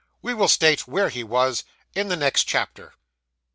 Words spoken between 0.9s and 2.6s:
he was, in the next